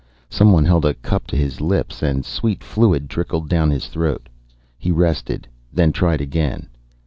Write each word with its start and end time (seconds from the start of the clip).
Someone 0.31 0.65
held 0.65 0.83
a 0.83 0.95
cup 0.95 1.27
to 1.27 1.35
his 1.37 1.61
lips 1.61 2.01
and 2.01 2.25
sweet 2.25 2.63
fluid 2.63 3.07
trickled 3.07 3.47
down 3.49 3.69
his 3.69 3.85
throat. 3.85 4.29
He 4.79 4.89
rested, 4.91 5.47
then 5.71 5.91
tried 5.91 6.21
again. 6.21 6.69